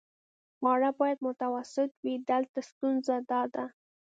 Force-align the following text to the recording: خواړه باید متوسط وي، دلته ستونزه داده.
خواړه 0.57 0.89
باید 0.99 1.19
متوسط 1.27 1.91
وي، 2.03 2.15
دلته 2.29 2.59
ستونزه 2.69 3.15
داده. 3.31 3.65